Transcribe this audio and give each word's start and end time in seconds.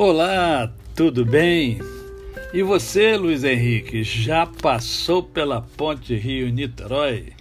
Olá, 0.00 0.72
tudo 0.94 1.24
bem? 1.24 1.80
E 2.54 2.62
você, 2.62 3.16
Luiz 3.16 3.42
Henrique, 3.42 4.04
já 4.04 4.46
passou 4.46 5.24
pela 5.24 5.60
ponte 5.60 6.14
Rio-Niterói? 6.14 7.32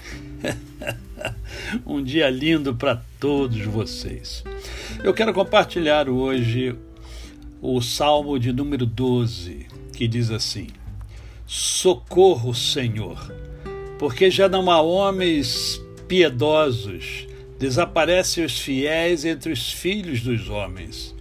um 1.85 2.03
dia 2.03 2.27
lindo 2.31 2.73
para 2.73 2.99
todos 3.19 3.61
vocês. 3.61 4.43
Eu 5.03 5.13
quero 5.13 5.35
compartilhar 5.35 6.09
hoje 6.09 6.75
o 7.61 7.79
Salmo 7.79 8.39
de 8.39 8.51
número 8.51 8.87
12, 8.87 9.67
que 9.93 10.07
diz 10.07 10.31
assim: 10.31 10.65
Socorro, 11.45 12.55
Senhor, 12.55 13.31
porque 13.99 14.31
já 14.31 14.49
não 14.49 14.71
há 14.71 14.81
homens 14.81 15.79
piedosos, 16.07 17.27
desaparecem 17.59 18.43
os 18.43 18.57
fiéis 18.57 19.25
entre 19.25 19.51
os 19.51 19.71
filhos 19.71 20.21
dos 20.21 20.49
homens 20.49 21.15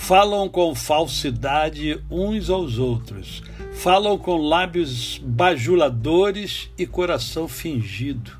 falam 0.00 0.48
com 0.48 0.74
falsidade 0.74 2.02
uns 2.10 2.50
aos 2.50 2.78
outros, 2.78 3.42
falam 3.74 4.18
com 4.18 4.38
lábios 4.38 5.20
bajuladores 5.22 6.68
e 6.76 6.84
coração 6.86 7.46
fingido. 7.46 8.32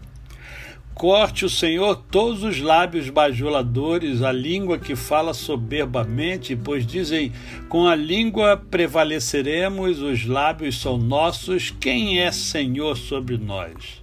Corte 0.94 1.44
o 1.44 1.50
Senhor 1.50 1.96
todos 2.10 2.42
os 2.42 2.60
lábios 2.60 3.08
bajuladores, 3.08 4.22
a 4.22 4.32
língua 4.32 4.78
que 4.78 4.96
fala 4.96 5.32
soberbamente, 5.32 6.56
pois 6.56 6.84
dizem: 6.84 7.30
com 7.68 7.86
a 7.86 7.94
língua 7.94 8.56
prevaleceremos, 8.56 10.00
os 10.00 10.24
lábios 10.24 10.80
são 10.80 10.96
nossos, 10.96 11.70
quem 11.78 12.18
é 12.18 12.32
Senhor 12.32 12.96
sobre 12.96 13.36
nós? 13.36 14.02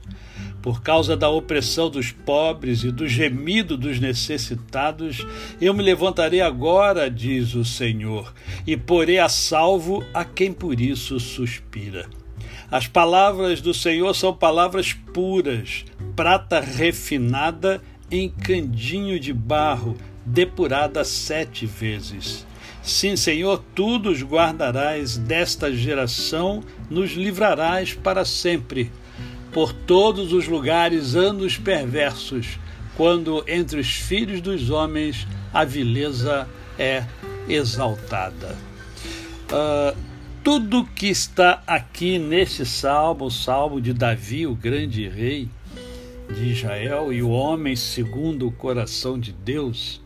Por 0.61 0.81
causa 0.81 1.15
da 1.15 1.29
opressão 1.29 1.89
dos 1.89 2.11
pobres 2.11 2.83
e 2.83 2.91
do 2.91 3.07
gemido 3.07 3.77
dos 3.77 3.99
necessitados, 3.99 5.25
eu 5.61 5.73
me 5.73 5.83
levantarei 5.83 6.41
agora, 6.41 7.09
diz 7.09 7.53
o 7.53 7.63
Senhor, 7.63 8.33
e 8.65 8.75
porei 8.75 9.19
a 9.19 9.29
salvo 9.29 10.03
a 10.13 10.25
quem 10.25 10.51
por 10.51 10.81
isso 10.81 11.19
suspira. 11.19 12.09
As 12.69 12.85
palavras 12.85 13.61
do 13.61 13.73
Senhor 13.73 14.13
são 14.13 14.33
palavras 14.33 14.91
puras, 14.91 15.85
prata 16.15 16.59
refinada 16.59 17.81
em 18.11 18.29
candinho 18.29 19.19
de 19.19 19.31
barro, 19.31 19.95
depurada 20.25 21.03
sete 21.05 21.65
vezes. 21.65 22.45
Sim, 22.81 23.15
Senhor, 23.15 23.63
tu 23.75 23.97
os 23.99 24.23
guardarás 24.23 25.17
desta 25.17 25.71
geração, 25.73 26.63
nos 26.89 27.11
livrarás 27.11 27.93
para 27.93 28.25
sempre 28.25 28.91
por 29.57 29.73
todos 29.73 30.33
os 30.33 30.47
lugares 30.47 31.15
anos 31.15 31.57
perversos, 31.57 32.59
quando 32.95 33.43
entre 33.47 33.79
os 33.79 33.89
filhos 33.89 34.39
dos 34.39 34.69
homens 34.69 35.27
a 35.51 35.65
vileza 35.65 36.47
é 36.77 37.03
exaltada. 37.49 38.55
Uh, 39.51 39.97
tudo 40.43 40.85
que 40.85 41.07
está 41.07 41.63
aqui 41.65 42.19
neste 42.19 42.67
salmo, 42.67 43.25
o 43.25 43.31
salmo 43.31 43.81
de 43.81 43.93
Davi, 43.93 44.45
o 44.45 44.53
grande 44.53 45.09
rei 45.09 45.49
de 46.35 46.51
Israel 46.51 47.11
e 47.11 47.23
o 47.23 47.29
homem 47.29 47.75
segundo 47.75 48.47
o 48.47 48.51
coração 48.51 49.19
de 49.19 49.31
Deus, 49.31 49.99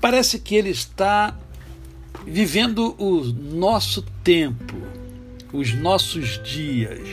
parece 0.00 0.40
que 0.40 0.56
ele 0.56 0.70
está 0.70 1.38
vivendo 2.26 2.96
o 2.98 3.22
nosso 3.22 4.02
tempo, 4.24 4.74
os 5.52 5.72
nossos 5.74 6.42
dias, 6.42 7.08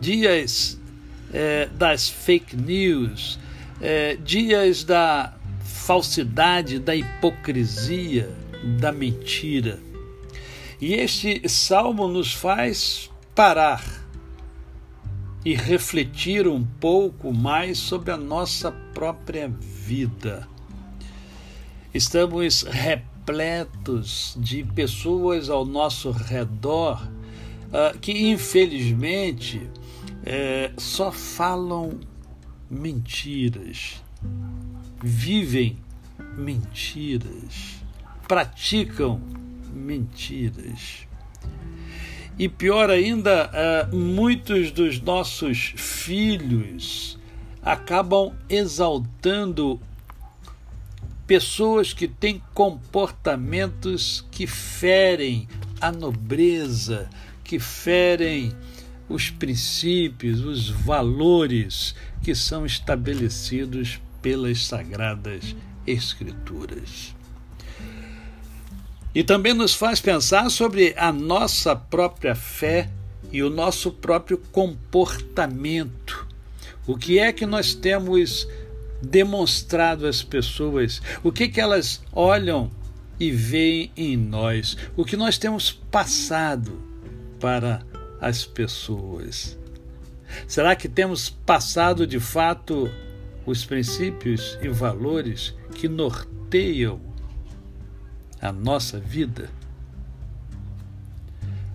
dias 0.00 0.80
é, 1.32 1.66
das 1.66 2.08
fake 2.08 2.56
news, 2.56 3.38
é, 3.80 4.16
dias 4.16 4.84
da 4.84 5.34
falsidade, 5.64 6.78
da 6.78 6.94
hipocrisia, 6.94 8.30
da 8.78 8.92
mentira. 8.92 9.78
E 10.80 10.94
este 10.94 11.48
salmo 11.48 12.08
nos 12.08 12.32
faz 12.32 13.10
parar 13.34 14.02
e 15.44 15.54
refletir 15.54 16.46
um 16.46 16.64
pouco 16.64 17.32
mais 17.32 17.78
sobre 17.78 18.12
a 18.12 18.16
nossa 18.16 18.70
própria 18.94 19.48
vida. 19.48 20.46
Estamos 21.92 22.62
repletos 22.62 24.36
de 24.38 24.64
pessoas 24.64 25.50
ao 25.50 25.64
nosso 25.64 26.10
redor 26.10 27.02
uh, 27.68 27.98
que, 27.98 28.12
infelizmente, 28.30 29.68
é, 30.24 30.72
só 30.76 31.10
falam 31.10 31.98
mentiras, 32.70 34.02
vivem 35.02 35.78
mentiras, 36.36 37.82
praticam 38.26 39.20
mentiras. 39.72 41.06
E 42.38 42.48
pior 42.48 42.88
ainda, 42.90 43.50
é, 43.52 43.86
muitos 43.94 44.70
dos 44.70 45.00
nossos 45.00 45.74
filhos 45.76 47.18
acabam 47.62 48.34
exaltando 48.48 49.80
pessoas 51.26 51.92
que 51.92 52.08
têm 52.08 52.42
comportamentos 52.52 54.24
que 54.30 54.46
ferem 54.46 55.46
a 55.80 55.92
nobreza, 55.92 57.08
que 57.44 57.58
ferem 57.58 58.52
os 59.12 59.30
princípios, 59.30 60.40
os 60.40 60.68
valores 60.68 61.94
que 62.22 62.34
são 62.34 62.64
estabelecidos 62.64 64.00
pelas 64.20 64.66
sagradas 64.66 65.54
Escrituras. 65.86 67.14
E 69.14 69.22
também 69.22 69.52
nos 69.52 69.74
faz 69.74 70.00
pensar 70.00 70.48
sobre 70.48 70.94
a 70.96 71.12
nossa 71.12 71.74
própria 71.76 72.34
fé 72.34 72.88
e 73.32 73.42
o 73.42 73.50
nosso 73.50 73.90
próprio 73.90 74.38
comportamento. 74.38 76.26
O 76.86 76.96
que 76.96 77.18
é 77.18 77.32
que 77.32 77.44
nós 77.44 77.74
temos 77.74 78.48
demonstrado 79.02 80.06
às 80.06 80.22
pessoas? 80.22 81.02
O 81.22 81.32
que, 81.32 81.48
que 81.48 81.60
elas 81.60 82.00
olham 82.12 82.70
e 83.18 83.30
veem 83.30 83.90
em 83.96 84.16
nós? 84.16 84.76
O 84.96 85.04
que 85.04 85.16
nós 85.16 85.36
temos 85.36 85.72
passado 85.72 86.80
para 87.40 87.84
as 88.22 88.44
pessoas? 88.44 89.58
Será 90.46 90.76
que 90.76 90.88
temos 90.88 91.28
passado 91.28 92.06
de 92.06 92.20
fato 92.20 92.88
os 93.44 93.64
princípios 93.64 94.56
e 94.62 94.68
valores 94.68 95.52
que 95.74 95.88
norteiam 95.88 97.00
a 98.40 98.52
nossa 98.52 99.00
vida? 99.00 99.50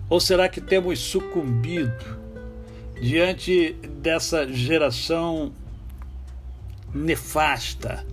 Ou 0.08 0.18
será 0.18 0.48
que 0.48 0.60
temos 0.60 0.98
sucumbido 0.98 2.18
diante 2.98 3.74
dessa 4.00 4.50
geração 4.50 5.52
nefasta, 6.94 8.06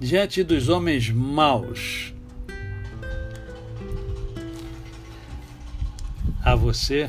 diante 0.00 0.42
dos 0.42 0.68
homens 0.68 1.08
maus? 1.08 2.12
A 6.42 6.56
você 6.56 7.08